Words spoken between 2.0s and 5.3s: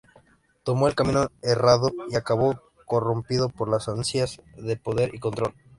y acabó corrompido por las ansias de poder y